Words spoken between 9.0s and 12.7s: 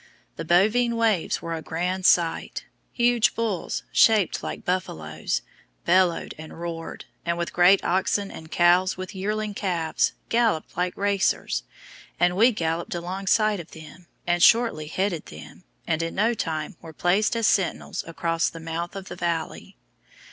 yearling calves, galloped like racers, and we